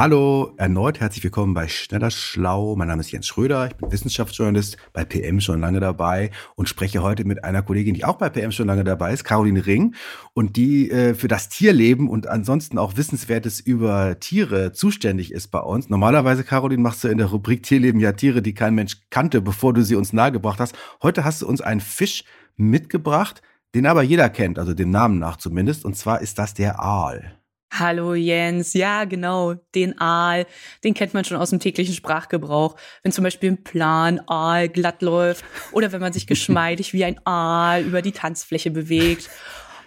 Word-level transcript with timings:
Hallo, 0.00 0.54
erneut 0.56 0.98
herzlich 0.98 1.22
willkommen 1.24 1.52
bei 1.52 1.68
Schneller 1.68 2.10
Schlau. 2.10 2.74
Mein 2.74 2.88
Name 2.88 3.00
ist 3.00 3.12
Jens 3.12 3.26
Schröder, 3.26 3.66
ich 3.66 3.74
bin 3.74 3.92
Wissenschaftsjournalist 3.92 4.78
bei 4.94 5.04
PM 5.04 5.42
schon 5.42 5.60
lange 5.60 5.78
dabei 5.78 6.30
und 6.54 6.70
spreche 6.70 7.02
heute 7.02 7.26
mit 7.26 7.44
einer 7.44 7.60
Kollegin, 7.60 7.92
die 7.92 8.06
auch 8.06 8.16
bei 8.16 8.30
PM 8.30 8.50
schon 8.50 8.66
lange 8.66 8.82
dabei 8.82 9.12
ist, 9.12 9.24
Caroline 9.24 9.66
Ring, 9.66 9.94
und 10.32 10.56
die 10.56 10.90
äh, 10.90 11.12
für 11.12 11.28
das 11.28 11.50
Tierleben 11.50 12.08
und 12.08 12.28
ansonsten 12.28 12.78
auch 12.78 12.96
Wissenswertes 12.96 13.60
über 13.60 14.18
Tiere 14.18 14.72
zuständig 14.72 15.32
ist 15.32 15.48
bei 15.48 15.60
uns. 15.60 15.90
Normalerweise, 15.90 16.44
Caroline, 16.44 16.80
machst 16.80 17.04
du 17.04 17.08
in 17.08 17.18
der 17.18 17.26
Rubrik 17.26 17.62
Tierleben 17.62 18.00
ja 18.00 18.12
Tiere, 18.12 18.40
die 18.40 18.54
kein 18.54 18.74
Mensch 18.74 18.96
kannte, 19.10 19.42
bevor 19.42 19.74
du 19.74 19.84
sie 19.84 19.96
uns 19.96 20.14
nahegebracht 20.14 20.60
hast. 20.60 20.74
Heute 21.02 21.24
hast 21.24 21.42
du 21.42 21.46
uns 21.46 21.60
einen 21.60 21.82
Fisch 21.82 22.24
mitgebracht, 22.56 23.42
den 23.74 23.84
aber 23.84 24.02
jeder 24.02 24.30
kennt, 24.30 24.58
also 24.58 24.72
dem 24.72 24.90
Namen 24.90 25.18
nach 25.18 25.36
zumindest, 25.36 25.84
und 25.84 25.94
zwar 25.94 26.22
ist 26.22 26.38
das 26.38 26.54
der 26.54 26.80
Aal. 26.80 27.39
Hallo 27.70 28.14
Jens, 28.14 28.74
ja 28.74 29.04
genau, 29.04 29.54
den 29.74 29.98
Aal, 30.00 30.46
den 30.82 30.92
kennt 30.92 31.14
man 31.14 31.24
schon 31.24 31.36
aus 31.36 31.50
dem 31.50 31.60
täglichen 31.60 31.94
Sprachgebrauch. 31.94 32.76
Wenn 33.02 33.12
zum 33.12 33.22
Beispiel 33.22 33.52
ein 33.52 33.62
Plan 33.62 34.20
Aal 34.26 34.68
glatt 34.68 35.02
läuft 35.02 35.44
oder 35.72 35.92
wenn 35.92 36.00
man 36.00 36.12
sich 36.12 36.26
geschmeidig 36.26 36.92
wie 36.92 37.04
ein 37.04 37.24
Aal 37.24 37.82
über 37.82 38.02
die 38.02 38.12
Tanzfläche 38.12 38.70
bewegt. 38.70 39.30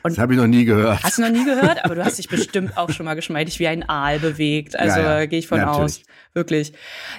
Und 0.04 0.12
das 0.12 0.18
habe 0.18 0.34
ich 0.34 0.40
noch 0.40 0.48
nie 0.48 0.66
gehört. 0.66 1.02
Hast 1.02 1.18
du 1.18 1.22
noch 1.22 1.30
nie 1.30 1.46
gehört? 1.46 1.84
Aber 1.86 1.96
du 1.96 2.04
hast 2.04 2.18
dich 2.18 2.27
bestimmt 2.27 2.77
auch 2.77 2.90
schon 2.90 3.05
mal 3.05 3.14
geschmeidig 3.16 3.60
wie 3.60 3.68
ein 3.68 3.88
Aal 3.88 4.20
bewegt. 4.20 4.77
Also 4.77 5.00
ja, 5.00 5.20
ja. 5.20 5.26
gehe 5.26 5.40
ich 5.40 5.48
von 5.48 5.60
ja, 5.60 5.72
aus. 5.72 6.02
Wirklich. 6.34 6.74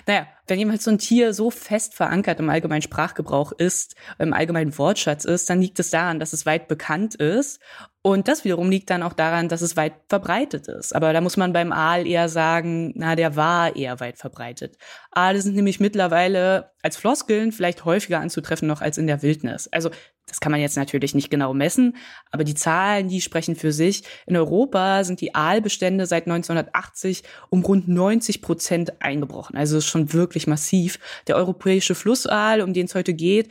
Naja, 0.06 0.26
wenn 0.46 0.58
jemand 0.58 0.82
so 0.82 0.90
ein 0.90 0.98
Tier 0.98 1.32
so 1.32 1.50
fest 1.50 1.94
verankert 1.94 2.40
im 2.40 2.50
allgemeinen 2.50 2.82
Sprachgebrauch 2.82 3.52
ist, 3.52 3.94
im 4.18 4.34
allgemeinen 4.34 4.76
Wortschatz 4.76 5.24
ist, 5.24 5.48
dann 5.48 5.62
liegt 5.62 5.78
es 5.78 5.90
daran, 5.90 6.20
dass 6.20 6.34
es 6.34 6.44
weit 6.44 6.68
bekannt 6.68 7.14
ist. 7.14 7.58
Und 8.06 8.28
das 8.28 8.44
wiederum 8.44 8.70
liegt 8.70 8.90
dann 8.90 9.02
auch 9.02 9.14
daran, 9.14 9.48
dass 9.48 9.62
es 9.62 9.78
weit 9.78 9.94
verbreitet 10.10 10.68
ist. 10.68 10.94
Aber 10.94 11.14
da 11.14 11.22
muss 11.22 11.38
man 11.38 11.54
beim 11.54 11.72
Aal 11.72 12.06
eher 12.06 12.28
sagen, 12.28 12.92
na, 12.96 13.16
der 13.16 13.34
war 13.34 13.76
eher 13.76 13.98
weit 13.98 14.18
verbreitet. 14.18 14.76
Aale 15.10 15.40
sind 15.40 15.56
nämlich 15.56 15.80
mittlerweile 15.80 16.70
als 16.82 16.98
Floskeln 16.98 17.50
vielleicht 17.50 17.86
häufiger 17.86 18.20
anzutreffen 18.20 18.68
noch 18.68 18.82
als 18.82 18.98
in 18.98 19.06
der 19.06 19.22
Wildnis. 19.22 19.68
Also 19.72 19.88
das 20.26 20.40
kann 20.40 20.52
man 20.52 20.60
jetzt 20.60 20.76
natürlich 20.76 21.14
nicht 21.14 21.30
genau 21.30 21.54
messen, 21.54 21.96
aber 22.30 22.44
die 22.44 22.54
Zahlen, 22.54 23.08
die 23.08 23.22
sprechen 23.22 23.56
für 23.56 23.72
sich. 23.72 24.02
In 24.26 24.36
Europa 24.36 25.02
sind 25.04 25.22
die 25.22 25.34
Aalbestände 25.34 26.04
seit 26.04 26.26
1980 26.26 27.22
um 27.48 27.64
rund 27.64 27.88
90 27.88 28.42
Prozent 28.42 29.00
eingebrochen. 29.00 29.56
Also 29.56 29.78
ist 29.78 29.86
schon 29.86 30.12
wirklich 30.12 30.46
massiv. 30.46 30.98
Der 31.26 31.36
europäische 31.36 31.94
Flussaal, 31.94 32.60
um 32.60 32.74
den 32.74 32.84
es 32.84 32.94
heute 32.94 33.14
geht, 33.14 33.48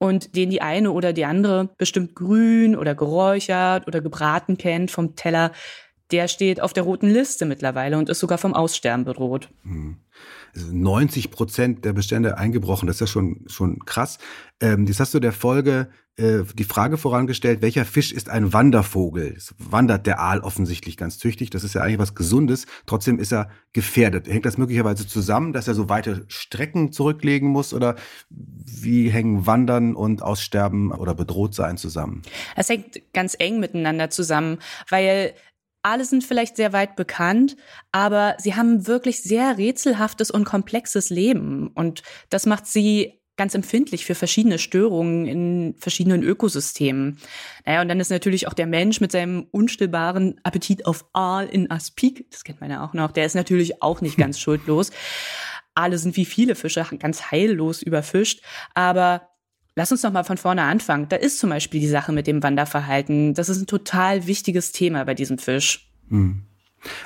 und 0.00 0.34
den 0.34 0.50
die 0.50 0.62
eine 0.62 0.90
oder 0.92 1.12
die 1.12 1.26
andere 1.26 1.68
bestimmt 1.76 2.14
grün 2.14 2.74
oder 2.74 2.94
geräuchert 2.94 3.86
oder 3.86 4.00
gebraten 4.00 4.56
kennt 4.56 4.90
vom 4.90 5.14
Teller, 5.14 5.52
der 6.10 6.28
steht 6.28 6.60
auf 6.60 6.72
der 6.72 6.82
roten 6.82 7.08
Liste 7.08 7.46
mittlerweile 7.46 7.98
und 7.98 8.08
ist 8.08 8.20
sogar 8.20 8.38
vom 8.38 8.54
Aussterben 8.54 9.04
bedroht. 9.04 9.48
Hm. 9.62 9.96
90 10.54 11.30
Prozent 11.30 11.84
der 11.84 11.92
Bestände 11.92 12.36
eingebrochen, 12.36 12.86
das 12.86 12.96
ist 12.96 13.00
ja 13.00 13.06
schon, 13.06 13.44
schon 13.46 13.78
krass. 13.84 14.18
Ähm, 14.60 14.86
jetzt 14.86 14.98
hast 15.00 15.14
du 15.14 15.20
der 15.20 15.32
Folge 15.32 15.88
äh, 16.20 16.42
die 16.54 16.64
Frage 16.64 16.98
vorangestellt, 16.98 17.62
welcher 17.62 17.84
Fisch 17.84 18.12
ist 18.12 18.28
ein 18.28 18.52
Wandervogel? 18.52 19.32
Es 19.36 19.54
wandert 19.58 20.06
der 20.06 20.20
Aal 20.20 20.40
offensichtlich 20.40 20.96
ganz 20.96 21.18
tüchtig, 21.18 21.50
das 21.50 21.64
ist 21.64 21.74
ja 21.74 21.82
eigentlich 21.82 21.98
was 21.98 22.14
Gesundes, 22.14 22.66
trotzdem 22.86 23.18
ist 23.18 23.32
er 23.32 23.48
gefährdet. 23.72 24.28
Hängt 24.28 24.44
das 24.44 24.58
möglicherweise 24.58 25.06
zusammen, 25.06 25.52
dass 25.52 25.68
er 25.68 25.74
so 25.74 25.88
weite 25.88 26.24
Strecken 26.28 26.92
zurücklegen 26.92 27.48
muss 27.48 27.72
oder 27.72 27.96
wie 28.28 29.08
hängen 29.08 29.46
Wandern 29.46 29.94
und 29.94 30.22
Aussterben 30.22 30.92
oder 30.92 31.14
bedroht 31.14 31.54
sein 31.54 31.76
zusammen? 31.76 32.22
Es 32.56 32.68
hängt 32.68 33.00
ganz 33.14 33.36
eng 33.38 33.60
miteinander 33.60 34.10
zusammen, 34.10 34.58
weil 34.88 35.32
alle 35.82 36.04
sind 36.04 36.24
vielleicht 36.24 36.56
sehr 36.56 36.72
weit 36.72 36.96
bekannt, 36.96 37.56
aber 37.92 38.36
sie 38.38 38.54
haben 38.54 38.86
wirklich 38.86 39.22
sehr 39.22 39.58
rätselhaftes 39.58 40.30
und 40.30 40.44
komplexes 40.44 41.10
Leben. 41.10 41.68
Und 41.68 42.02
das 42.28 42.46
macht 42.46 42.66
sie 42.66 43.20
ganz 43.40 43.54
empfindlich 43.54 44.04
für 44.04 44.14
verschiedene 44.14 44.58
Störungen 44.58 45.26
in 45.26 45.74
verschiedenen 45.78 46.22
Ökosystemen. 46.22 47.18
Naja, 47.64 47.80
und 47.80 47.88
dann 47.88 47.98
ist 47.98 48.10
natürlich 48.10 48.46
auch 48.46 48.52
der 48.52 48.66
Mensch 48.66 49.00
mit 49.00 49.12
seinem 49.12 49.46
unstillbaren 49.50 50.38
Appetit 50.42 50.84
auf 50.84 51.06
Aal 51.14 51.46
in 51.46 51.70
Aspik, 51.70 52.30
das 52.30 52.44
kennt 52.44 52.60
man 52.60 52.70
ja 52.70 52.84
auch 52.84 52.92
noch, 52.92 53.12
der 53.12 53.24
ist 53.24 53.34
natürlich 53.34 53.82
auch 53.82 54.02
nicht 54.02 54.16
ganz 54.18 54.38
schuldlos. 54.38 54.90
Aale 55.74 55.96
sind 55.96 56.16
wie 56.16 56.26
viele 56.26 56.54
Fische 56.54 56.84
ganz 56.98 57.30
heillos 57.30 57.80
überfischt, 57.80 58.42
aber 58.74 59.29
Lass 59.80 59.92
uns 59.92 60.02
noch 60.02 60.12
mal 60.12 60.24
von 60.24 60.36
vorne 60.36 60.64
anfangen. 60.64 61.08
Da 61.08 61.16
ist 61.16 61.38
zum 61.38 61.48
Beispiel 61.48 61.80
die 61.80 61.88
Sache 61.88 62.12
mit 62.12 62.26
dem 62.26 62.42
Wanderverhalten. 62.42 63.32
Das 63.32 63.48
ist 63.48 63.62
ein 63.62 63.66
total 63.66 64.26
wichtiges 64.26 64.72
Thema 64.72 65.06
bei 65.06 65.14
diesem 65.14 65.38
Fisch. 65.38 65.90
Hm. 66.10 66.42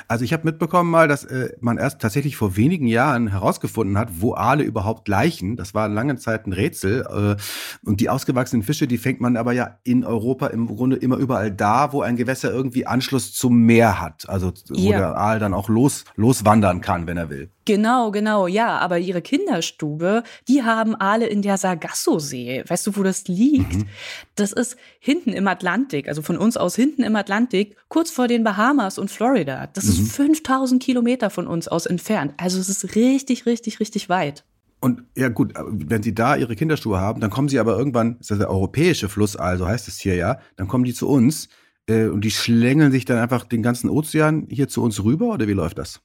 Also 0.09 0.25
ich 0.25 0.33
habe 0.33 0.43
mitbekommen 0.45 0.91
mal, 0.91 1.07
dass 1.07 1.23
äh, 1.23 1.51
man 1.61 1.79
erst 1.79 2.01
tatsächlich 2.01 2.35
vor 2.35 2.57
wenigen 2.57 2.89
Jahren 2.89 3.29
herausgefunden 3.29 3.97
hat, 3.97 4.09
wo 4.19 4.35
Aale 4.35 4.65
überhaupt 4.65 5.05
gleichen. 5.05 5.55
Das 5.55 5.73
war 5.73 5.89
lange 5.89 6.17
Zeit 6.17 6.49
ein 6.49 6.53
Rätsel. 6.53 7.07
Äh, 7.09 7.89
und 7.89 8.01
die 8.01 8.09
ausgewachsenen 8.09 8.65
Fische, 8.65 8.89
die 8.89 8.99
fängt 8.99 9.21
man 9.21 9.37
aber 9.37 9.53
ja 9.53 9.79
in 9.85 10.05
Europa 10.05 10.49
im 10.49 10.67
Grunde 10.67 10.97
immer 10.97 11.19
überall 11.19 11.53
da, 11.53 11.93
wo 11.93 12.03
ein 12.03 12.17
Gewässer 12.17 12.51
irgendwie 12.51 12.89
Anschluss 12.89 13.35
zum 13.35 13.56
Meer 13.62 14.01
hat. 14.01 14.29
Also 14.29 14.53
wo 14.71 14.91
ja. 14.91 14.99
der 14.99 15.17
Aal 15.17 15.39
dann 15.39 15.55
auch 15.55 15.69
los, 15.69 16.03
loswandern 16.17 16.81
kann, 16.81 17.06
wenn 17.06 17.19
er 17.19 17.31
will. 17.31 17.51
Genau, 17.64 18.10
genau, 18.10 18.47
ja. 18.47 18.78
Aber 18.78 18.98
ihre 18.98 19.22
Kinderstube, 19.22 20.22
die 20.48 20.62
haben 20.62 20.94
Aale 20.94 21.26
in 21.26 21.42
der 21.42 21.56
Sargasso-See. 21.56 22.64
Weißt 22.66 22.86
du, 22.86 22.97
wo 22.97 23.02
das 23.02 23.26
liegt? 23.26 23.75
Mhm. 23.75 23.86
Das 24.34 24.52
ist 24.52 24.76
hinten 24.98 25.32
im 25.32 25.48
Atlantik, 25.48 26.08
also 26.08 26.22
von 26.22 26.36
uns 26.36 26.56
aus 26.56 26.76
hinten 26.76 27.02
im 27.02 27.16
Atlantik, 27.16 27.76
kurz 27.88 28.10
vor 28.10 28.28
den 28.28 28.44
Bahamas 28.44 28.98
und 28.98 29.10
Florida. 29.10 29.69
Das 29.72 29.84
mhm. 29.84 29.91
ist 29.91 30.12
5000 30.12 30.82
Kilometer 30.82 31.30
von 31.30 31.47
uns 31.47 31.69
aus 31.69 31.86
entfernt. 31.86 32.34
Also 32.36 32.58
es 32.58 32.69
ist 32.69 32.94
richtig, 32.94 33.47
richtig, 33.47 33.81
richtig 33.81 34.08
weit. 34.08 34.44
Und 34.81 35.04
ja 35.16 35.31
gut, 35.31 35.54
wenn 35.56 36.02
Sie 36.02 36.14
da 36.14 36.36
Ihre 36.36 36.56
Kinderstube 36.56 37.00
haben, 37.00 37.19
dann 37.22 37.31
kommen 37.31 37.48
Sie 37.48 37.58
aber 37.58 37.78
irgendwann, 37.78 38.19
das 38.19 38.32
ist 38.32 38.41
der 38.41 38.50
europäische 38.50 39.08
Flussaal, 39.08 39.56
so 39.56 39.66
heißt 39.66 39.88
es 39.88 39.98
hier 39.98 40.14
ja, 40.14 40.41
dann 40.56 40.69
kommen 40.69 40.84
die 40.84 40.92
zu 40.92 41.08
uns 41.08 41.48
äh, 41.88 42.04
und 42.04 42.22
die 42.22 42.31
schlängeln 42.31 42.92
sich 42.92 43.06
dann 43.06 43.16
einfach 43.16 43.44
den 43.44 43.62
ganzen 43.62 43.88
Ozean 43.88 44.46
hier 44.50 44.69
zu 44.69 44.82
uns 44.82 45.02
rüber 45.02 45.32
oder 45.32 45.48
wie 45.48 45.54
läuft 45.54 45.78
das? 45.78 46.02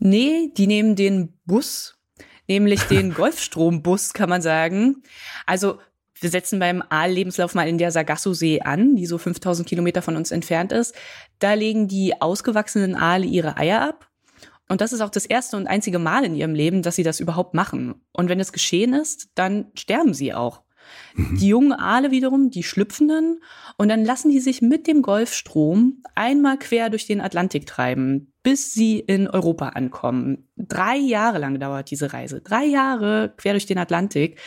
Nee, 0.00 0.50
die 0.56 0.66
nehmen 0.66 0.96
den 0.96 1.38
Bus, 1.44 1.98
nämlich 2.48 2.82
den 2.84 3.14
Golfstrombus, 3.14 4.12
kann 4.14 4.28
man 4.28 4.42
sagen. 4.42 5.02
Also 5.46 5.78
wir 6.20 6.30
setzen 6.30 6.58
beim 6.58 6.82
Aal-Lebenslauf 6.88 7.54
mal 7.54 7.68
in 7.68 7.78
der 7.78 7.92
Sargasso-See 7.92 8.60
an, 8.60 8.96
die 8.96 9.06
so 9.06 9.16
5000 9.16 9.68
Kilometer 9.68 10.02
von 10.02 10.16
uns 10.16 10.30
entfernt 10.30 10.72
ist. 10.72 10.94
Da 11.38 11.54
legen 11.54 11.86
die 11.86 12.20
ausgewachsenen 12.20 12.94
Aale 12.94 13.26
ihre 13.26 13.56
Eier 13.56 13.82
ab. 13.82 14.10
Und 14.68 14.80
das 14.80 14.92
ist 14.92 15.00
auch 15.00 15.10
das 15.10 15.26
erste 15.26 15.56
und 15.56 15.66
einzige 15.66 15.98
Mal 15.98 16.24
in 16.24 16.34
ihrem 16.34 16.54
Leben, 16.54 16.82
dass 16.82 16.96
sie 16.96 17.02
das 17.02 17.20
überhaupt 17.20 17.54
machen. 17.54 17.94
Und 18.12 18.28
wenn 18.28 18.38
es 18.38 18.52
geschehen 18.52 18.94
ist, 18.94 19.28
dann 19.34 19.66
sterben 19.74 20.14
sie 20.14 20.32
auch. 20.32 20.62
Mhm. 21.14 21.36
Die 21.38 21.48
jungen 21.48 21.72
Aale 21.72 22.10
wiederum, 22.10 22.50
die 22.50 22.62
schlüpfen 22.62 23.08
dann 23.08 23.38
und 23.76 23.88
dann 23.88 24.04
lassen 24.04 24.30
die 24.30 24.40
sich 24.40 24.62
mit 24.62 24.86
dem 24.86 25.02
Golfstrom 25.02 26.02
einmal 26.14 26.58
quer 26.58 26.90
durch 26.90 27.06
den 27.06 27.20
Atlantik 27.20 27.66
treiben, 27.66 28.32
bis 28.42 28.72
sie 28.72 29.00
in 29.00 29.28
Europa 29.28 29.70
ankommen. 29.70 30.48
Drei 30.56 30.96
Jahre 30.96 31.38
lang 31.38 31.58
dauert 31.60 31.90
diese 31.90 32.12
Reise. 32.12 32.40
Drei 32.40 32.64
Jahre 32.64 33.34
quer 33.36 33.52
durch 33.52 33.66
den 33.66 33.78
Atlantik. 33.78 34.38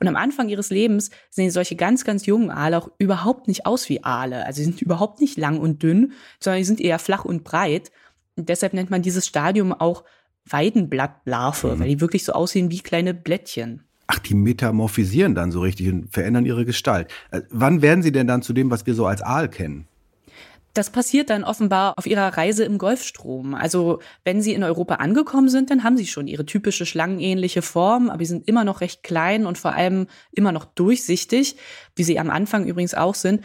Und 0.00 0.08
am 0.08 0.16
Anfang 0.16 0.48
ihres 0.48 0.70
Lebens 0.70 1.10
sehen 1.30 1.50
solche 1.50 1.76
ganz, 1.76 2.04
ganz 2.04 2.26
jungen 2.26 2.50
Aale 2.50 2.78
auch 2.78 2.90
überhaupt 2.98 3.48
nicht 3.48 3.66
aus 3.66 3.88
wie 3.88 4.02
Aale. 4.02 4.46
Also 4.46 4.58
sie 4.58 4.64
sind 4.64 4.82
überhaupt 4.82 5.20
nicht 5.20 5.36
lang 5.36 5.58
und 5.58 5.82
dünn, 5.82 6.12
sondern 6.40 6.62
sie 6.62 6.66
sind 6.66 6.80
eher 6.80 6.98
flach 6.98 7.24
und 7.24 7.44
breit. 7.44 7.90
Und 8.36 8.48
deshalb 8.48 8.72
nennt 8.72 8.90
man 8.90 9.02
dieses 9.02 9.26
Stadium 9.26 9.72
auch 9.72 10.04
Weidenblattlarve, 10.46 11.74
mhm. 11.74 11.80
weil 11.80 11.88
die 11.88 12.00
wirklich 12.00 12.24
so 12.24 12.32
aussehen 12.32 12.70
wie 12.70 12.80
kleine 12.80 13.14
Blättchen. 13.14 13.84
Ach, 14.06 14.18
die 14.18 14.34
metamorphisieren 14.34 15.34
dann 15.34 15.50
so 15.50 15.60
richtig 15.60 15.88
und 15.88 16.12
verändern 16.12 16.44
ihre 16.44 16.64
Gestalt. 16.64 17.10
Äh, 17.30 17.42
wann 17.50 17.82
werden 17.82 18.02
sie 18.02 18.12
denn 18.12 18.26
dann 18.26 18.42
zu 18.42 18.52
dem, 18.52 18.70
was 18.70 18.86
wir 18.86 18.94
so 18.94 19.06
als 19.06 19.22
Aal 19.22 19.48
kennen? 19.48 19.86
Das 20.74 20.90
passiert 20.90 21.30
dann 21.30 21.44
offenbar 21.44 21.94
auf 21.96 22.06
ihrer 22.06 22.36
Reise 22.36 22.64
im 22.64 22.78
Golfstrom. 22.78 23.54
Also 23.54 24.00
wenn 24.24 24.42
sie 24.42 24.54
in 24.54 24.64
Europa 24.64 24.96
angekommen 24.96 25.48
sind, 25.48 25.70
dann 25.70 25.84
haben 25.84 25.96
sie 25.96 26.06
schon 26.06 26.26
ihre 26.26 26.44
typische 26.44 26.84
schlangenähnliche 26.84 27.62
Form, 27.62 28.10
aber 28.10 28.18
sie 28.18 28.30
sind 28.30 28.48
immer 28.48 28.64
noch 28.64 28.80
recht 28.80 29.04
klein 29.04 29.46
und 29.46 29.56
vor 29.56 29.74
allem 29.74 30.08
immer 30.32 30.50
noch 30.50 30.64
durchsichtig, 30.64 31.56
wie 31.94 32.02
sie 32.02 32.18
am 32.18 32.28
Anfang 32.28 32.66
übrigens 32.66 32.94
auch 32.94 33.14
sind. 33.14 33.44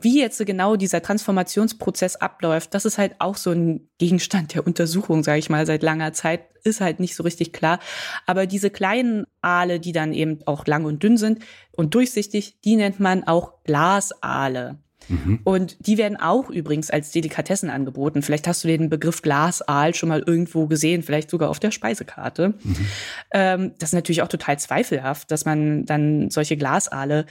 Wie 0.00 0.18
jetzt 0.18 0.44
genau 0.46 0.76
dieser 0.76 1.02
Transformationsprozess 1.02 2.16
abläuft, 2.16 2.74
das 2.74 2.86
ist 2.86 2.98
halt 2.98 3.16
auch 3.18 3.36
so 3.36 3.50
ein 3.50 3.88
Gegenstand 3.98 4.54
der 4.54 4.66
Untersuchung, 4.66 5.22
sage 5.22 5.38
ich 5.38 5.50
mal, 5.50 5.66
seit 5.66 5.82
langer 5.82 6.12
Zeit, 6.12 6.46
ist 6.64 6.80
halt 6.80 6.98
nicht 6.98 7.14
so 7.14 7.22
richtig 7.22 7.52
klar. 7.52 7.78
Aber 8.26 8.46
diese 8.46 8.70
kleinen 8.70 9.26
Aale, 9.42 9.80
die 9.80 9.92
dann 9.92 10.12
eben 10.12 10.38
auch 10.46 10.66
lang 10.66 10.84
und 10.84 11.02
dünn 11.02 11.18
sind 11.18 11.40
und 11.72 11.94
durchsichtig, 11.94 12.60
die 12.64 12.76
nennt 12.76 13.00
man 13.00 13.24
auch 13.24 13.52
Blasaale. 13.64 14.78
Mhm. 15.08 15.40
Und 15.44 15.86
die 15.86 15.98
werden 15.98 16.16
auch 16.16 16.50
übrigens 16.50 16.90
als 16.90 17.10
Delikatessen 17.10 17.70
angeboten. 17.70 18.22
Vielleicht 18.22 18.46
hast 18.46 18.64
du 18.64 18.68
den 18.68 18.88
Begriff 18.88 19.22
Glasaal 19.22 19.94
schon 19.94 20.08
mal 20.08 20.22
irgendwo 20.24 20.66
gesehen, 20.66 21.02
vielleicht 21.02 21.30
sogar 21.30 21.50
auf 21.50 21.60
der 21.60 21.70
Speisekarte. 21.70 22.54
Mhm. 22.62 22.86
Ähm, 23.32 23.72
das 23.78 23.90
ist 23.90 23.94
natürlich 23.94 24.22
auch 24.22 24.28
total 24.28 24.58
zweifelhaft, 24.58 25.30
dass 25.30 25.44
man 25.44 25.84
dann 25.84 26.30
solche 26.30 26.56
Glasaale 26.56 27.26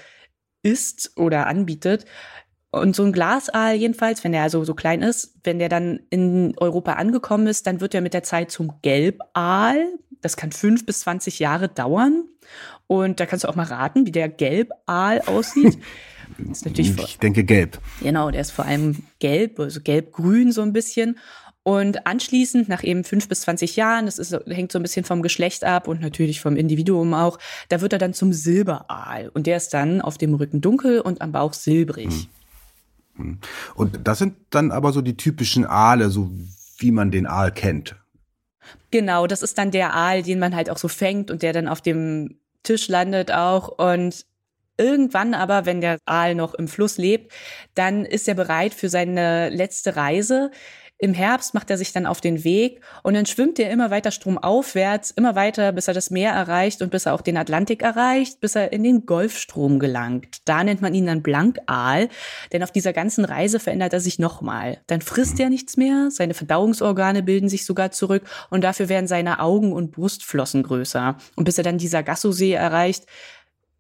isst 0.64 1.14
oder 1.18 1.48
anbietet. 1.48 2.06
Und 2.72 2.96
so 2.96 3.04
ein 3.04 3.12
Glasaal 3.12 3.76
jedenfalls, 3.76 4.24
wenn 4.24 4.32
der 4.32 4.44
also 4.44 4.64
so 4.64 4.74
klein 4.74 5.02
ist, 5.02 5.36
wenn 5.44 5.60
der 5.60 5.68
dann 5.68 6.00
in 6.10 6.54
Europa 6.58 6.94
angekommen 6.94 7.48
ist, 7.48 7.68
dann 7.68 7.82
wird 7.82 7.94
er 7.94 8.02
mit 8.02 8.14
der 8.14 8.24
Zeit 8.24 8.50
zum 8.50 8.74
Gelbaal. 8.82 9.92
Das 10.22 10.38
kann 10.38 10.54
fünf 10.54 10.86
bis 10.86 11.02
zwanzig 11.02 11.40
Jahre 11.40 11.68
dauern. 11.68 12.24
Und 12.88 13.20
da 13.20 13.26
kannst 13.26 13.44
du 13.44 13.50
auch 13.50 13.56
mal 13.56 13.66
raten, 13.66 14.06
wie 14.06 14.12
der 14.12 14.30
Gelbaal 14.30 15.22
aussieht. 15.26 15.78
ist 16.50 16.66
natürlich 16.66 16.98
ich 16.98 17.20
denke 17.20 17.44
gelb. 17.44 17.80
Genau, 18.02 18.32
der 18.32 18.42
ist 18.42 18.52
vor 18.52 18.66
allem 18.66 19.04
gelb, 19.20 19.60
also 19.60 19.82
gelb-grün 19.82 20.54
so 20.54 20.62
ein 20.62 20.72
bisschen. 20.72 21.18
Und 21.64 22.08
anschließend, 22.08 22.70
nach 22.70 22.84
eben 22.84 23.04
fünf 23.04 23.28
bis 23.28 23.42
zwanzig 23.42 23.76
Jahren, 23.76 24.06
das 24.06 24.18
ist, 24.18 24.34
hängt 24.48 24.72
so 24.72 24.80
ein 24.80 24.82
bisschen 24.82 25.06
vom 25.06 25.22
Geschlecht 25.22 25.64
ab 25.64 25.88
und 25.88 26.02
natürlich 26.02 26.42
vom 26.42 26.56
Individuum 26.56 27.14
auch, 27.14 27.38
da 27.70 27.82
wird 27.82 27.94
er 27.94 28.00
dann 28.00 28.14
zum 28.14 28.34
Silberaal. 28.34 29.30
Und 29.30 29.46
der 29.46 29.58
ist 29.58 29.74
dann 29.74 30.02
auf 30.02 30.18
dem 30.18 30.34
Rücken 30.34 30.62
dunkel 30.62 31.02
und 31.02 31.22
am 31.22 31.32
Bauch 31.34 31.54
silbrig. 31.54 32.08
Hm. 32.08 32.28
Und 33.76 34.08
das 34.08 34.20
sind 34.20 34.36
dann 34.50 34.72
aber 34.72 34.92
so 34.92 35.02
die 35.02 35.18
typischen 35.18 35.66
Aale, 35.66 36.10
so 36.10 36.32
wie 36.78 36.92
man 36.92 37.12
den 37.12 37.28
Aal 37.28 37.52
kennt. 37.52 37.96
Genau, 38.92 39.28
das 39.28 39.42
ist 39.42 39.58
dann 39.58 39.72
der 39.72 39.94
Aal, 39.94 40.24
den 40.24 40.40
man 40.40 40.56
halt 40.56 40.70
auch 40.70 40.78
so 40.78 40.88
fängt 40.88 41.32
und 41.32 41.42
der 41.42 41.54
dann 41.54 41.68
auf 41.68 41.82
dem 41.82 42.40
Tisch 42.64 42.88
landet 42.88 43.32
auch. 43.32 43.68
Und 43.68 44.26
Irgendwann 44.82 45.36
aber, 45.36 45.68
wenn 45.68 45.80
der 45.80 46.00
Aal 46.06 46.34
noch 46.34 46.56
im 46.56 46.68
Fluss 46.68 46.98
lebt, 46.98 47.32
dann 47.76 48.04
ist 48.04 48.28
er 48.28 48.34
bereit 48.34 48.74
für 48.74 48.90
seine 48.90 49.50
letzte 49.50 49.96
Reise. 49.96 50.50
Im 51.04 51.16
Herbst 51.16 51.56
macht 51.56 51.72
er 51.72 51.80
sich 51.80 51.94
dann 51.94 52.06
auf 52.06 52.22
den 52.22 52.44
Weg 52.44 52.80
und 53.02 53.16
dann 53.16 53.26
schwimmt 53.26 53.58
er 53.58 53.72
immer 53.72 53.90
weiter 53.90 54.12
stromaufwärts, 54.12 55.10
immer 55.10 55.34
weiter, 55.34 55.72
bis 55.72 55.88
er 55.88 55.96
das 55.96 56.12
Meer 56.12 56.32
erreicht 56.32 56.84
und 56.84 56.92
bis 56.92 57.08
er 57.08 57.16
auch 57.16 57.22
den 57.22 57.38
Atlantik 57.38 57.82
erreicht, 57.82 58.40
bis 58.40 58.54
er 58.54 58.72
in 58.72 58.84
den 58.84 59.08
Golfstrom 59.08 59.80
gelangt. 59.80 60.38
Da 60.46 60.64
nennt 60.64 60.84
man 60.84 60.94
ihn 60.94 61.08
dann 61.08 61.24
Blankaal, 61.24 62.08
denn 62.54 62.62
auf 62.62 62.70
dieser 62.70 62.94
ganzen 62.94 63.26
Reise 63.26 63.60
verändert 63.60 63.94
er 63.94 64.00
sich 64.00 64.20
nochmal. 64.20 64.78
Dann 64.86 65.02
frisst 65.02 65.40
er 65.40 65.50
nichts 65.50 65.76
mehr, 65.76 66.10
seine 66.12 66.36
Verdauungsorgane 66.36 67.24
bilden 67.24 67.50
sich 67.50 67.66
sogar 67.66 67.90
zurück 67.90 68.22
und 68.52 68.64
dafür 68.64 68.88
werden 68.88 69.08
seine 69.08 69.40
Augen 69.40 69.74
und 69.74 69.90
Brustflossen 69.90 70.62
größer. 70.62 71.18
Und 71.36 71.46
bis 71.46 71.58
er 71.58 71.64
dann 71.64 71.80
dieser 71.80 72.04
Gassosee 72.04 72.54
erreicht, 72.54 73.08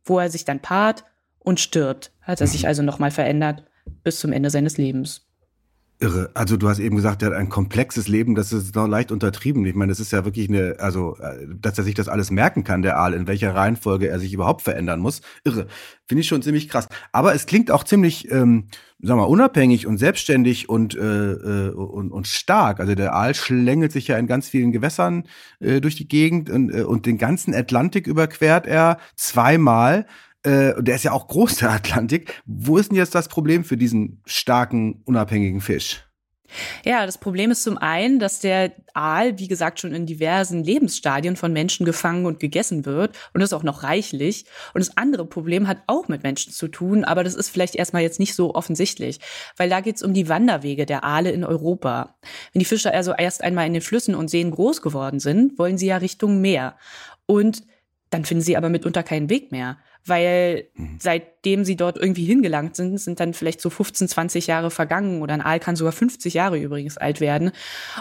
wo 0.05 0.17
er 0.17 0.31
sich 0.31 0.43
dann 0.43 0.59
paart 0.59 1.03
und 1.37 1.59
stirbt. 1.59 2.13
Hat 2.21 2.41
er 2.41 2.47
sich 2.47 2.65
also 2.65 2.81
nochmal 2.81 3.11
verändert 3.11 3.63
bis 4.03 4.19
zum 4.19 4.31
Ende 4.31 4.49
seines 4.49 4.79
Lebens. 4.79 5.27
Irre. 6.01 6.31
Also 6.33 6.57
du 6.57 6.67
hast 6.67 6.79
eben 6.79 6.95
gesagt, 6.95 7.21
er 7.21 7.27
hat 7.27 7.35
ein 7.35 7.49
komplexes 7.49 8.07
Leben, 8.07 8.33
das 8.33 8.51
ist 8.51 8.73
noch 8.75 8.87
leicht 8.87 9.11
untertrieben. 9.11 9.63
Ich 9.65 9.75
meine, 9.75 9.91
das 9.91 9.99
ist 9.99 10.11
ja 10.11 10.25
wirklich 10.25 10.49
eine, 10.49 10.75
also, 10.79 11.15
äh, 11.17 11.45
dass 11.61 11.77
er 11.77 11.83
sich 11.83 11.93
das 11.93 12.09
alles 12.09 12.31
merken 12.31 12.63
kann, 12.63 12.81
der 12.81 12.97
Aal, 12.97 13.13
in 13.13 13.27
welcher 13.27 13.53
Reihenfolge 13.53 14.07
er 14.07 14.19
sich 14.19 14.33
überhaupt 14.33 14.63
verändern 14.63 14.99
muss. 14.99 15.21
Irre. 15.43 15.67
Finde 16.07 16.21
ich 16.21 16.27
schon 16.27 16.41
ziemlich 16.41 16.69
krass. 16.69 16.87
Aber 17.11 17.35
es 17.35 17.45
klingt 17.45 17.69
auch 17.69 17.83
ziemlich, 17.83 18.31
ähm, 18.31 18.67
sag 18.99 19.15
mal, 19.15 19.23
unabhängig 19.23 19.85
und 19.85 19.99
selbstständig 19.99 20.69
und, 20.69 20.95
äh, 20.95 21.33
äh, 21.33 21.69
und, 21.69 22.11
und 22.11 22.27
stark. 22.27 22.79
Also 22.79 22.95
der 22.95 23.13
Aal 23.13 23.35
schlängelt 23.35 23.91
sich 23.91 24.07
ja 24.07 24.17
in 24.17 24.25
ganz 24.25 24.49
vielen 24.49 24.71
Gewässern 24.71 25.25
äh, 25.59 25.81
durch 25.81 25.95
die 25.95 26.07
Gegend 26.07 26.49
und, 26.49 26.73
äh, 26.73 26.81
und 26.81 27.05
den 27.05 27.19
ganzen 27.19 27.53
Atlantik 27.53 28.07
überquert 28.07 28.65
er 28.65 28.97
zweimal 29.15 30.07
äh, 30.43 30.81
der 30.81 30.95
ist 30.95 31.03
ja 31.03 31.11
auch 31.11 31.27
groß, 31.27 31.57
der 31.57 31.71
Atlantik. 31.71 32.41
Wo 32.45 32.77
ist 32.77 32.91
denn 32.91 32.97
jetzt 32.97 33.15
das 33.15 33.27
Problem 33.27 33.63
für 33.63 33.77
diesen 33.77 34.21
starken, 34.25 35.01
unabhängigen 35.05 35.61
Fisch? 35.61 36.03
Ja, 36.83 37.05
das 37.05 37.17
Problem 37.17 37.51
ist 37.51 37.63
zum 37.63 37.77
einen, 37.77 38.19
dass 38.19 38.39
der 38.39 38.73
Aal, 38.93 39.39
wie 39.39 39.47
gesagt, 39.47 39.79
schon 39.79 39.93
in 39.93 40.05
diversen 40.05 40.63
Lebensstadien 40.63 41.35
von 41.35 41.53
Menschen 41.53 41.85
gefangen 41.85 42.25
und 42.25 42.39
gegessen 42.39 42.85
wird 42.85 43.17
und 43.33 43.41
das 43.41 43.53
auch 43.53 43.63
noch 43.63 43.83
reichlich. 43.83 44.45
Und 44.73 44.85
das 44.85 44.97
andere 44.97 45.25
Problem 45.25 45.67
hat 45.67 45.77
auch 45.87 46.07
mit 46.07 46.23
Menschen 46.23 46.51
zu 46.51 46.67
tun, 46.67 47.03
aber 47.05 47.23
das 47.23 47.35
ist 47.35 47.49
vielleicht 47.49 47.75
erstmal 47.75 48.01
jetzt 48.01 48.19
nicht 48.19 48.35
so 48.35 48.53
offensichtlich, 48.53 49.19
weil 49.57 49.69
da 49.69 49.79
geht 49.79 49.95
es 49.95 50.03
um 50.03 50.13
die 50.13 50.27
Wanderwege 50.27 50.85
der 50.85 51.03
Aale 51.03 51.31
in 51.31 51.45
Europa. 51.45 52.15
Wenn 52.51 52.59
die 52.59 52.65
Fische 52.65 52.93
also 52.93 53.13
erst 53.13 53.43
einmal 53.43 53.67
in 53.67 53.73
den 53.73 53.81
Flüssen 53.81 54.15
und 54.15 54.29
Seen 54.29 54.51
groß 54.51 54.81
geworden 54.81 55.19
sind, 55.19 55.57
wollen 55.57 55.77
sie 55.77 55.87
ja 55.87 55.97
Richtung 55.97 56.41
Meer. 56.41 56.75
Und 57.25 57.63
dann 58.09 58.25
finden 58.25 58.43
sie 58.43 58.57
aber 58.57 58.67
mitunter 58.67 59.03
keinen 59.03 59.29
Weg 59.29 59.51
mehr 59.53 59.77
weil 60.05 60.67
mhm. 60.75 60.97
seitdem 60.99 61.65
sie 61.65 61.75
dort 61.75 61.97
irgendwie 61.97 62.25
hingelangt 62.25 62.75
sind, 62.75 62.97
sind 62.97 63.19
dann 63.19 63.33
vielleicht 63.33 63.61
so 63.61 63.69
15, 63.69 64.07
20 64.07 64.47
Jahre 64.47 64.71
vergangen 64.71 65.21
oder 65.21 65.33
ein 65.33 65.41
Aal 65.41 65.59
kann 65.59 65.75
sogar 65.75 65.93
50 65.93 66.33
Jahre 66.33 66.57
übrigens 66.59 66.97
alt 66.97 67.21
werden. 67.21 67.51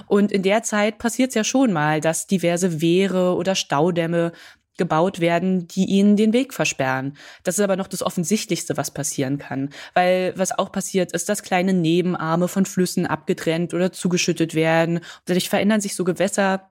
Und 0.06 0.32
in 0.32 0.42
der 0.42 0.62
Zeit 0.62 0.98
passiert 0.98 1.30
es 1.30 1.34
ja 1.34 1.44
schon 1.44 1.72
mal, 1.72 2.00
dass 2.00 2.26
diverse 2.26 2.80
Wehre 2.80 3.34
oder 3.34 3.54
Staudämme 3.54 4.32
gebaut 4.80 5.20
werden, 5.20 5.68
die 5.68 5.84
ihnen 5.84 6.16
den 6.16 6.32
Weg 6.32 6.54
versperren. 6.54 7.18
Das 7.44 7.58
ist 7.58 7.64
aber 7.64 7.76
noch 7.76 7.86
das 7.86 8.02
Offensichtlichste, 8.02 8.78
was 8.78 8.90
passieren 8.90 9.36
kann. 9.36 9.68
Weil 9.92 10.32
was 10.36 10.58
auch 10.58 10.72
passiert, 10.72 11.12
ist, 11.12 11.28
dass 11.28 11.42
kleine 11.42 11.74
Nebenarme 11.74 12.48
von 12.48 12.64
Flüssen 12.64 13.06
abgetrennt 13.06 13.74
oder 13.74 13.92
zugeschüttet 13.92 14.54
werden. 14.54 15.00
Dadurch 15.26 15.50
verändern 15.50 15.82
sich 15.82 15.94
so 15.94 16.04
Gewässer 16.04 16.70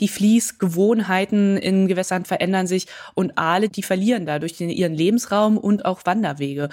die 0.00 0.08
Fließgewohnheiten 0.08 1.56
in 1.56 1.88
Gewässern 1.88 2.24
verändern 2.24 2.66
sich 2.66 2.86
und 3.14 3.38
Aale, 3.38 3.68
die 3.68 3.82
verlieren 3.82 4.26
dadurch 4.26 4.60
ihren 4.60 4.94
Lebensraum 4.94 5.58
und 5.58 5.84
auch 5.84 6.00
Wanderwege. 6.04 6.68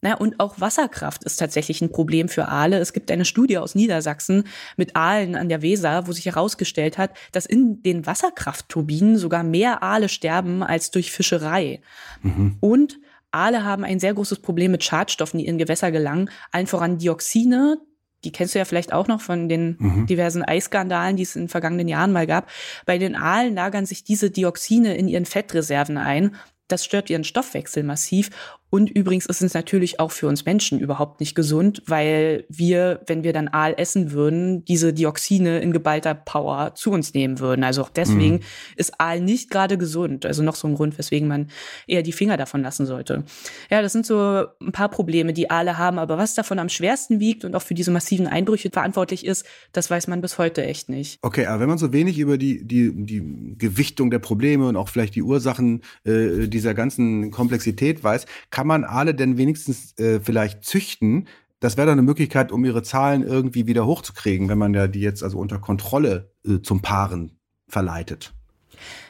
Na, 0.00 0.14
und 0.14 0.38
auch 0.38 0.60
Wasserkraft 0.60 1.24
ist 1.24 1.38
tatsächlich 1.38 1.80
ein 1.80 1.90
Problem 1.90 2.28
für 2.28 2.48
Aale. 2.48 2.78
Es 2.78 2.92
gibt 2.92 3.10
eine 3.10 3.24
Studie 3.24 3.58
aus 3.58 3.74
Niedersachsen 3.74 4.44
mit 4.76 4.94
Aalen 4.94 5.34
an 5.34 5.48
der 5.48 5.60
Weser, 5.60 6.06
wo 6.06 6.12
sich 6.12 6.26
herausgestellt 6.26 6.98
hat, 6.98 7.10
dass 7.32 7.46
in 7.46 7.82
den 7.82 8.06
Wasserkraftturbinen 8.06 9.18
sogar 9.18 9.42
mehr 9.42 9.82
Aale 9.82 10.08
sterben 10.08 10.62
als 10.62 10.92
durch 10.92 11.10
Fischerei. 11.10 11.80
Mhm. 12.22 12.58
Und 12.60 13.00
Aale 13.32 13.64
haben 13.64 13.84
ein 13.84 13.98
sehr 13.98 14.14
großes 14.14 14.38
Problem 14.38 14.70
mit 14.70 14.84
Schadstoffen, 14.84 15.38
die 15.38 15.46
in 15.46 15.58
Gewässer 15.58 15.90
gelangen, 15.90 16.30
allen 16.52 16.68
voran 16.68 16.98
Dioxine 16.98 17.78
die 18.24 18.32
kennst 18.32 18.54
du 18.54 18.58
ja 18.58 18.64
vielleicht 18.64 18.92
auch 18.92 19.06
noch 19.06 19.20
von 19.20 19.48
den 19.48 19.76
mhm. 19.78 20.06
diversen 20.06 20.42
Eiskandalen, 20.42 21.16
die 21.16 21.22
es 21.22 21.36
in 21.36 21.42
den 21.42 21.48
vergangenen 21.48 21.88
Jahren 21.88 22.12
mal 22.12 22.26
gab. 22.26 22.50
Bei 22.86 22.98
den 22.98 23.14
Aalen 23.14 23.54
lagern 23.54 23.86
sich 23.86 24.04
diese 24.04 24.30
Dioxine 24.30 24.96
in 24.96 25.08
ihren 25.08 25.26
Fettreserven 25.26 25.98
ein. 25.98 26.36
Das 26.66 26.84
stört 26.84 27.10
ihren 27.10 27.24
Stoffwechsel 27.24 27.82
massiv 27.82 28.30
und 28.70 28.90
übrigens 28.90 29.26
ist 29.26 29.40
es 29.40 29.54
natürlich 29.54 29.98
auch 29.98 30.12
für 30.12 30.26
uns 30.26 30.44
Menschen 30.44 30.78
überhaupt 30.78 31.20
nicht 31.20 31.34
gesund, 31.34 31.82
weil 31.86 32.44
wir, 32.50 33.00
wenn 33.06 33.24
wir 33.24 33.32
dann 33.32 33.48
Aal 33.48 33.74
essen 33.78 34.12
würden, 34.12 34.64
diese 34.66 34.92
Dioxine 34.92 35.60
in 35.60 35.72
geballter 35.72 36.14
Power 36.14 36.74
zu 36.74 36.90
uns 36.90 37.14
nehmen 37.14 37.38
würden. 37.38 37.64
Also 37.64 37.82
auch 37.82 37.88
deswegen 37.88 38.36
mhm. 38.36 38.42
ist 38.76 39.00
Aal 39.00 39.20
nicht 39.20 39.50
gerade 39.50 39.78
gesund. 39.78 40.26
Also 40.26 40.42
noch 40.42 40.54
so 40.54 40.68
ein 40.68 40.74
Grund, 40.74 40.98
weswegen 40.98 41.28
man 41.28 41.48
eher 41.86 42.02
die 42.02 42.12
Finger 42.12 42.36
davon 42.36 42.62
lassen 42.62 42.84
sollte. 42.84 43.24
Ja, 43.70 43.80
das 43.80 43.92
sind 43.92 44.04
so 44.04 44.44
ein 44.60 44.72
paar 44.72 44.90
Probleme, 44.90 45.32
die 45.32 45.48
Aale 45.48 45.78
haben. 45.78 45.98
Aber 45.98 46.18
was 46.18 46.34
davon 46.34 46.58
am 46.58 46.68
schwersten 46.68 47.20
wiegt 47.20 47.46
und 47.46 47.54
auch 47.56 47.62
für 47.62 47.74
diese 47.74 47.90
massiven 47.90 48.26
Einbrüche 48.26 48.68
verantwortlich 48.70 49.24
ist, 49.24 49.46
das 49.72 49.90
weiß 49.90 50.08
man 50.08 50.20
bis 50.20 50.36
heute 50.36 50.62
echt 50.64 50.90
nicht. 50.90 51.18
Okay, 51.22 51.46
aber 51.46 51.60
wenn 51.60 51.68
man 51.70 51.78
so 51.78 51.94
wenig 51.94 52.18
über 52.18 52.36
die, 52.36 52.66
die, 52.66 52.92
die 52.94 53.54
Gewichtung 53.56 54.10
der 54.10 54.18
Probleme 54.18 54.68
und 54.68 54.76
auch 54.76 54.90
vielleicht 54.90 55.14
die 55.14 55.22
Ursachen 55.22 55.82
äh, 56.04 56.48
dieser 56.48 56.74
ganzen 56.74 57.30
Komplexität 57.30 58.04
weiß, 58.04 58.26
kann 58.58 58.66
man 58.66 58.82
Aale 58.82 59.14
denn 59.14 59.38
wenigstens 59.38 59.96
äh, 60.00 60.18
vielleicht 60.18 60.64
züchten? 60.64 61.28
Das 61.60 61.76
wäre 61.76 61.86
dann 61.86 62.00
eine 62.00 62.02
Möglichkeit, 62.02 62.50
um 62.50 62.64
ihre 62.64 62.82
Zahlen 62.82 63.22
irgendwie 63.22 63.68
wieder 63.68 63.86
hochzukriegen, 63.86 64.48
wenn 64.48 64.58
man 64.58 64.74
ja 64.74 64.88
die 64.88 64.98
jetzt 64.98 65.22
also 65.22 65.38
unter 65.38 65.60
Kontrolle 65.60 66.32
äh, 66.44 66.60
zum 66.60 66.82
Paaren 66.82 67.38
verleitet. 67.68 68.34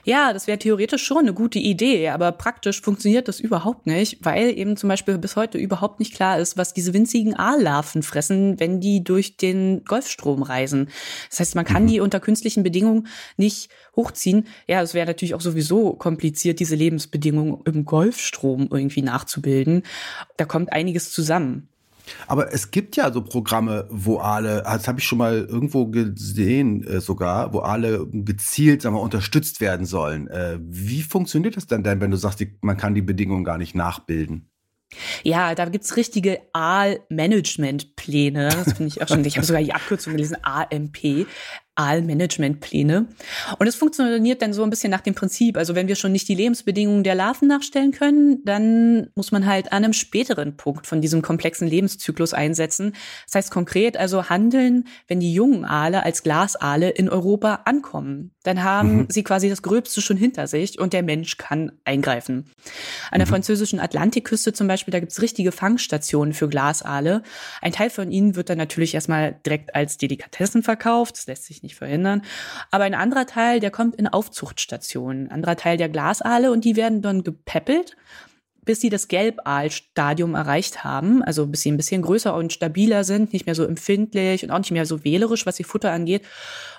Ja, 0.05 0.33
das 0.33 0.47
wäre 0.47 0.59
theoretisch 0.59 1.05
schon 1.05 1.19
eine 1.19 1.35
gute 1.35 1.59
Idee, 1.59 2.09
aber 2.09 2.33
praktisch 2.33 2.81
funktioniert 2.81 3.29
das 3.29 3.41
überhaupt 3.41 3.87
nicht, 3.87 4.19
weil 4.25 4.57
eben 4.57 4.77
zum 4.77 4.89
Beispiel 4.89 5.19
bis 5.19 5.37
heute 5.37 5.59
überhaupt 5.59 5.99
nicht 6.01 6.15
klar 6.15 6.39
ist, 6.39 6.57
was 6.57 6.73
diese 6.73 6.95
winzigen 6.95 7.35
Aallarven 7.35 8.03
fressen, 8.03 8.59
wenn 8.59 8.81
die 8.81 9.05
durch 9.05 9.37
den 9.37 9.85
Golfstrom 9.85 10.43
reisen. 10.43 10.89
Das 11.31 11.41
heißt, 11.41 11.55
man 11.55 11.65
kann 11.65 11.85
mhm. 11.85 11.89
die 11.89 12.01
unter 12.01 12.21
künstlichen 12.21 12.63
Bedingungen 12.63 13.07
nicht 13.37 13.71
hochziehen. 13.97 14.47
Ja, 14.67 14.81
es 14.83 14.95
wäre 14.95 15.07
natürlich 15.07 15.35
auch 15.35 15.41
sowieso 15.41 15.93
kompliziert, 15.93 16.61
diese 16.61 16.75
Lebensbedingungen 16.75 17.61
im 17.65 17.85
Golfstrom 17.85 18.69
irgendwie 18.71 19.03
nachzubilden. 19.03 19.83
Da 20.37 20.45
kommt 20.45 20.73
einiges 20.73 21.13
zusammen. 21.13 21.69
Aber 22.27 22.53
es 22.53 22.71
gibt 22.71 22.97
ja 22.97 23.13
so 23.13 23.23
Programme, 23.23 23.87
wo 23.91 24.19
alle, 24.19 24.63
das 24.63 24.89
habe 24.89 25.01
ich 25.01 25.07
schon 25.07 25.19
mal 25.19 25.47
irgendwo 25.49 25.87
gesehen 25.87 26.87
äh, 26.87 27.01
sogar, 27.01 27.53
wo 27.53 27.61
alle 27.61 28.07
gezielt 28.11 28.83
sagen 28.83 28.95
wir, 28.95 29.01
unterstützt 29.01 29.61
werden 29.61 29.87
sollen. 29.87 30.29
Äh, 30.29 30.59
wie 30.61 31.03
funktioniert 31.03 31.57
das 31.57 31.67
dann 31.67 31.83
denn, 31.83 32.01
wenn 32.01 32.11
du 32.11 32.17
sagst, 32.17 32.41
die, 32.41 32.59
man 32.61 32.77
kann 32.77 32.95
die 32.95 33.03
Bedingungen 33.03 33.45
gar 33.45 33.59
nicht 33.59 33.75
nachbilden? 33.75 34.51
Ja, 35.23 35.55
da 35.55 35.67
gibt's 35.67 35.97
richtige 35.97 36.41
Aal-Management-Pläne. 36.55 38.49
Das 38.49 38.73
finde 38.73 38.87
ich 38.87 39.03
auch 39.03 39.09
schon. 39.09 39.25
Ich 39.25 39.37
habe 39.37 39.47
sogar 39.47 39.63
die 39.63 39.75
Abkürzung 39.75 40.15
gelesen, 40.15 40.39
AMP. 40.43 41.27
Aalmanagementpläne. 41.79 43.07
Und 43.59 43.67
es 43.67 43.77
funktioniert 43.77 44.43
dann 44.43 44.53
so 44.53 44.63
ein 44.63 44.71
bisschen 44.71 44.91
nach 44.91 45.01
dem 45.01 45.15
Prinzip. 45.15 45.57
Also 45.57 45.75
wenn 45.75 45.89
wir 45.89 45.97
schon 45.97 46.13
nicht 46.13 46.29
die 46.29 46.35
Lebensbedingungen 46.35 47.05
der 47.05 47.15
Larven 47.15 47.49
nachstellen 47.49 47.93
können, 47.93 48.45
dann 48.45 49.11
muss 49.15 49.33
man 49.33 49.47
halt 49.47 49.73
an 49.73 49.85
einem 49.85 49.93
späteren 49.93 50.57
Punkt 50.57 50.87
von 50.87 51.01
diesem 51.01 51.23
komplexen 51.23 51.69
Lebenszyklus 51.69 52.35
einsetzen. 52.35 52.95
Das 53.27 53.37
heißt 53.37 53.51
konkret 53.51 53.97
also 53.97 54.29
handeln, 54.29 54.89
wenn 55.07 55.21
die 55.21 55.33
jungen 55.33 55.65
Aale 55.65 56.05
als 56.05 56.23
Glasaale 56.23 56.91
in 56.91 57.09
Europa 57.09 57.63
ankommen. 57.65 58.33
Dann 58.49 58.65
haben 58.65 58.97
mhm. 58.97 59.07
sie 59.09 59.23
quasi 59.23 59.49
das 59.49 59.63
Gröbste 59.63 60.01
schon 60.01 60.17
hinter 60.17 60.49
sich 60.49 60.81
und 60.81 60.93
der 60.93 61.05
Mensch 61.05 61.37
kann 61.37 61.71
eingreifen. 61.85 62.47
An 63.13 63.21
der 63.21 63.27
mhm. 63.27 63.31
französischen 63.31 63.79
Atlantikküste 63.79 64.53
zum 64.53 64.67
Beispiel, 64.67 64.91
da 64.91 64.99
gibt's 64.99 65.23
richtige 65.23 65.53
Fangstationen 65.53 66.35
für 66.35 66.49
Glasaale. 66.49 67.23
Ein 67.63 67.71
Teil 67.71 67.91
von 67.91 68.11
ihnen 68.11 68.35
wird 68.35 68.51
dann 68.51 68.59
natürlich 68.59 68.95
erstmal 68.95 69.37
direkt 69.47 69.77
als 69.77 69.97
Delikatessen 69.97 70.65
verkauft. 70.65 71.17
Das 71.17 71.27
lässt 71.29 71.45
sich 71.45 71.63
nicht 71.63 71.69
nicht 71.69 71.77
verhindern. 71.77 72.23
Aber 72.71 72.85
ein 72.85 72.95
anderer 72.95 73.27
Teil, 73.27 73.61
der 73.61 73.71
kommt 73.71 73.95
in 73.97 74.09
Aufzuchtstationen. 74.09 75.27
Ein 75.27 75.33
anderer 75.33 75.57
Teil 75.57 75.77
der 75.77 75.89
Glasaale 75.89 76.51
und 76.51 76.65
die 76.65 76.77
werden 76.77 77.03
dann 77.03 77.23
gepäppelt 77.23 77.97
bis 78.69 78.83
sie 78.83 78.91
das 78.91 79.09
Gelbaalstadium 79.09 80.35
erreicht 80.35 80.85
haben, 80.85 81.23
also 81.23 81.47
bis 81.47 81.63
sie 81.63 81.73
ein 81.73 81.79
bisschen 81.79 82.03
größer 82.03 82.35
und 82.35 82.53
stabiler 82.53 83.03
sind, 83.03 83.33
nicht 83.33 83.47
mehr 83.47 83.55
so 83.55 83.65
empfindlich 83.65 84.45
und 84.45 84.51
auch 84.51 84.59
nicht 84.59 84.73
mehr 84.73 84.85
so 84.85 85.05
wählerisch, 85.05 85.47
was 85.47 85.59
ihr 85.59 85.65
Futter 85.65 85.91
angeht. 85.91 86.21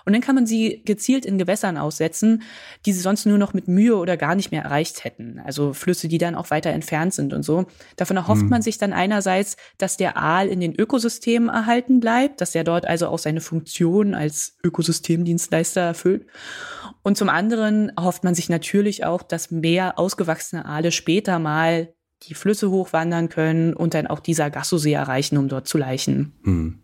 Und 0.05 0.13
dann 0.13 0.21
kann 0.21 0.35
man 0.35 0.45
sie 0.45 0.83
gezielt 0.85 1.25
in 1.25 1.39
Gewässern 1.39 1.77
aussetzen, 1.77 2.43
die 2.85 2.93
sie 2.93 2.99
sonst 2.99 3.25
nur 3.25 3.39
noch 3.39 3.53
mit 3.53 3.67
Mühe 3.67 3.95
oder 3.95 4.17
gar 4.17 4.35
nicht 4.35 4.51
mehr 4.51 4.63
erreicht 4.63 5.03
hätten. 5.03 5.41
Also 5.43 5.73
Flüsse, 5.73 6.07
die 6.07 6.19
dann 6.19 6.35
auch 6.35 6.51
weiter 6.51 6.69
entfernt 6.69 7.15
sind 7.15 7.33
und 7.33 7.41
so. 7.41 7.65
Davon 7.95 8.17
erhofft 8.17 8.41
hm. 8.41 8.49
man 8.49 8.61
sich 8.61 8.77
dann 8.77 8.93
einerseits, 8.93 9.57
dass 9.79 9.97
der 9.97 10.15
Aal 10.15 10.47
in 10.47 10.59
den 10.59 10.75
Ökosystemen 10.75 11.49
erhalten 11.49 11.99
bleibt, 11.99 12.39
dass 12.39 12.53
er 12.53 12.63
dort 12.63 12.85
also 12.85 13.07
auch 13.07 13.19
seine 13.19 13.41
Funktion 13.41 14.13
als 14.13 14.57
Ökosystemdienstleister 14.63 15.81
erfüllt. 15.81 16.27
Und 17.01 17.17
zum 17.17 17.29
anderen 17.29 17.89
erhofft 17.97 18.23
man 18.23 18.35
sich 18.35 18.49
natürlich 18.49 19.05
auch, 19.05 19.23
dass 19.23 19.51
mehr 19.51 19.97
ausgewachsene 19.97 20.65
Aale 20.65 20.91
später 20.91 21.39
mal 21.39 21.78
die 22.23 22.33
Flüsse 22.33 22.69
hochwandern 22.69 23.29
können 23.29 23.73
und 23.73 23.93
dann 23.93 24.07
auch 24.07 24.19
dieser 24.19 24.49
Gassosee 24.49 24.93
erreichen, 24.93 25.37
um 25.37 25.47
dort 25.47 25.67
zu 25.67 25.77
laichen. 25.77 26.33
Hm. 26.43 26.79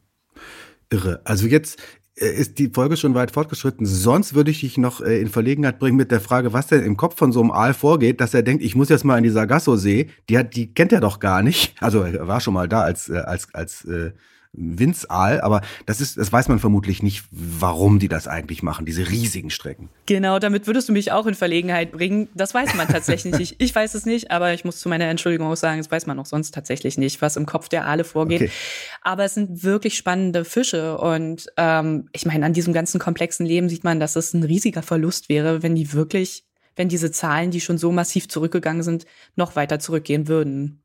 Irre. 0.89 1.21
Also 1.25 1.47
jetzt 1.47 1.79
äh, 2.15 2.27
ist 2.27 2.59
die 2.59 2.69
Folge 2.69 2.95
schon 2.95 3.13
weit 3.13 3.31
fortgeschritten. 3.31 3.85
Sonst 3.85 4.33
würde 4.33 4.51
ich 4.51 4.61
dich 4.61 4.77
noch 4.77 5.01
äh, 5.01 5.19
in 5.19 5.27
Verlegenheit 5.27 5.79
bringen 5.79 5.97
mit 5.97 6.11
der 6.11 6.21
Frage, 6.21 6.53
was 6.53 6.67
denn 6.67 6.83
im 6.83 6.95
Kopf 6.95 7.17
von 7.17 7.31
so 7.31 7.41
einem 7.41 7.51
Aal 7.51 7.73
vorgeht, 7.73 8.21
dass 8.21 8.33
er 8.33 8.43
denkt, 8.43 8.63
ich 8.63 8.75
muss 8.75 8.89
jetzt 8.89 9.03
mal 9.03 9.17
in 9.17 9.23
die 9.23 9.29
Sargasso-See. 9.29 10.09
Die 10.29 10.37
hat, 10.37 10.55
die 10.55 10.73
kennt 10.73 10.93
er 10.93 11.01
doch 11.01 11.19
gar 11.19 11.41
nicht. 11.41 11.75
Also 11.81 12.01
er 12.01 12.27
war 12.27 12.39
schon 12.39 12.53
mal 12.53 12.69
da 12.69 12.81
als 12.81 13.09
äh, 13.09 13.17
als 13.17 13.53
als 13.53 13.85
äh, 13.85 14.11
Winzaal, 14.57 15.41
aber 15.41 15.61
das 15.85 16.01
ist, 16.01 16.17
das 16.17 16.31
weiß 16.31 16.47
man 16.47 16.59
vermutlich 16.59 17.03
nicht, 17.03 17.25
warum 17.31 17.99
die 17.99 18.07
das 18.07 18.27
eigentlich 18.27 18.63
machen, 18.63 18.85
diese 18.85 19.09
riesigen 19.09 19.49
Strecken. 19.49 19.89
Genau, 20.05 20.39
damit 20.39 20.67
würdest 20.67 20.89
du 20.89 20.93
mich 20.93 21.11
auch 21.11 21.25
in 21.25 21.35
Verlegenheit 21.35 21.91
bringen. 21.91 22.29
Das 22.33 22.53
weiß 22.53 22.75
man 22.75 22.87
tatsächlich 22.87 23.35
nicht. 23.39 23.55
Ich 23.59 23.73
weiß 23.73 23.93
es 23.93 24.05
nicht, 24.05 24.31
aber 24.31 24.53
ich 24.53 24.65
muss 24.65 24.79
zu 24.79 24.89
meiner 24.89 25.05
Entschuldigung 25.05 25.47
auch 25.47 25.55
sagen, 25.55 25.77
das 25.79 25.91
weiß 25.91 26.05
man 26.05 26.19
auch 26.19 26.25
sonst 26.25 26.53
tatsächlich 26.53 26.97
nicht, 26.97 27.21
was 27.21 27.37
im 27.37 27.45
Kopf 27.45 27.69
der 27.69 27.85
Aale 27.85 28.03
vorgeht. 28.03 28.41
Okay. 28.41 28.51
Aber 29.01 29.25
es 29.25 29.33
sind 29.33 29.63
wirklich 29.63 29.95
spannende 29.95 30.45
Fische 30.45 30.97
und 30.97 31.47
ähm, 31.57 32.09
ich 32.13 32.25
meine, 32.25 32.45
an 32.45 32.53
diesem 32.53 32.73
ganzen 32.73 32.99
komplexen 32.99 33.45
Leben 33.45 33.69
sieht 33.69 33.83
man, 33.83 33.99
dass 33.99 34.15
es 34.15 34.33
ein 34.33 34.43
riesiger 34.43 34.81
Verlust 34.81 35.29
wäre, 35.29 35.63
wenn 35.63 35.75
die 35.75 35.93
wirklich, 35.93 36.45
wenn 36.75 36.89
diese 36.89 37.11
Zahlen, 37.11 37.51
die 37.51 37.61
schon 37.61 37.77
so 37.77 37.91
massiv 37.91 38.27
zurückgegangen 38.27 38.83
sind, 38.83 39.05
noch 39.35 39.55
weiter 39.55 39.79
zurückgehen 39.79 40.27
würden. 40.27 40.81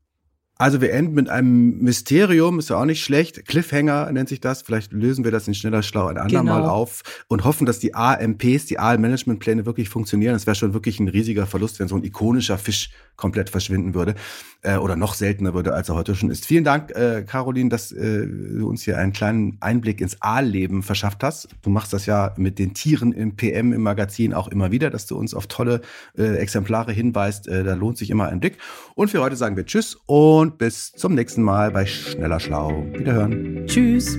Also 0.61 0.79
wir 0.79 0.93
enden 0.93 1.15
mit 1.15 1.27
einem 1.27 1.79
Mysterium, 1.79 2.59
ist 2.59 2.69
ja 2.69 2.79
auch 2.79 2.85
nicht 2.85 3.03
schlecht. 3.03 3.47
Cliffhanger 3.47 4.11
nennt 4.11 4.29
sich 4.29 4.41
das. 4.41 4.61
Vielleicht 4.61 4.93
lösen 4.93 5.23
wir 5.23 5.31
das 5.31 5.47
in 5.47 5.55
schneller 5.55 5.81
Schlau 5.81 6.05
ein 6.05 6.19
andermal 6.19 6.61
genau. 6.61 6.71
auf 6.71 7.23
und 7.27 7.43
hoffen, 7.45 7.65
dass 7.65 7.79
die 7.79 7.95
AMPs, 7.95 8.67
die 8.67 8.77
Aal-Management-Pläne 8.77 9.65
wirklich 9.65 9.89
funktionieren. 9.89 10.33
Das 10.33 10.45
wäre 10.45 10.53
schon 10.53 10.75
wirklich 10.75 10.99
ein 10.99 11.07
riesiger 11.07 11.47
Verlust, 11.47 11.79
wenn 11.79 11.87
so 11.87 11.95
ein 11.95 12.03
ikonischer 12.03 12.59
Fisch 12.59 12.91
komplett 13.15 13.49
verschwinden 13.49 13.95
würde 13.95 14.13
äh, 14.61 14.77
oder 14.77 14.95
noch 14.95 15.13
seltener 15.13 15.53
würde, 15.53 15.73
als 15.73 15.89
er 15.89 15.95
heute 15.95 16.15
schon 16.15 16.29
ist. 16.29 16.45
Vielen 16.45 16.63
Dank, 16.63 16.91
äh, 16.91 17.23
Caroline, 17.23 17.69
dass 17.69 17.91
äh, 17.91 18.27
du 18.27 18.67
uns 18.67 18.83
hier 18.83 18.97
einen 18.97 19.13
kleinen 19.13 19.57
Einblick 19.59 20.01
ins 20.01 20.21
Aalleben 20.21 20.83
verschafft 20.83 21.23
hast. 21.23 21.49
Du 21.61 21.69
machst 21.69 21.93
das 21.93 22.05
ja 22.05 22.33
mit 22.37 22.59
den 22.59 22.73
Tieren 22.73 23.11
im 23.11 23.35
PM 23.35 23.73
im 23.73 23.81
Magazin 23.81 24.33
auch 24.33 24.47
immer 24.47 24.71
wieder, 24.71 24.89
dass 24.89 25.07
du 25.07 25.17
uns 25.17 25.33
auf 25.33 25.47
tolle 25.47 25.81
äh, 26.17 26.35
Exemplare 26.37 26.91
hinweist. 26.91 27.47
Äh, 27.47 27.63
da 27.63 27.73
lohnt 27.73 27.97
sich 27.97 28.09
immer 28.09 28.27
ein 28.27 28.39
Blick. 28.39 28.57
Und 28.95 29.09
für 29.09 29.21
heute 29.21 29.35
sagen 29.35 29.55
wir 29.55 29.65
Tschüss 29.65 29.97
und 30.05 30.57
bis 30.57 30.91
zum 30.91 31.15
nächsten 31.15 31.41
Mal 31.41 31.71
bei 31.71 31.85
Schneller 31.85 32.39
Schlau. 32.39 32.85
Wiederhören. 32.93 33.65
Tschüss. 33.67 34.17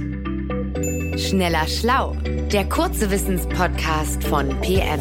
Schneller 1.16 1.66
Schlau, 1.68 2.16
der 2.52 2.68
kurze 2.68 3.10
Wissenspodcast 3.10 4.24
von 4.24 4.48
PM. 4.60 5.00